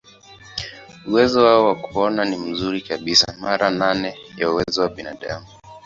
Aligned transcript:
Uwezo 1.07 1.43
wao 1.45 1.65
wa 1.65 1.75
kuona 1.75 2.25
ni 2.25 2.37
mzuri 2.37 2.81
kabisa, 2.81 3.35
mara 3.39 3.69
nane 3.69 4.17
ya 4.37 4.51
uwezo 4.51 4.81
wa 4.81 4.89
binadamu. 4.89 5.47